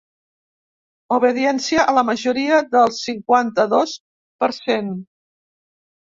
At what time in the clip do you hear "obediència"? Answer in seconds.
1.17-1.83